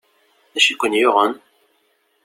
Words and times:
D 0.53 0.55
acu 0.57 0.69
i 0.71 0.73
ken-yuɣen? 0.75 1.33